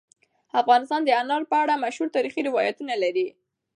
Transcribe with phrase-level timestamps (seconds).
[0.61, 3.27] افغانستان د انار په اړه مشهور تاریخی روایتونه لري.